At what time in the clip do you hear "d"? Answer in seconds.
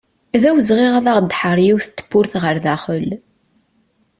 0.41-0.43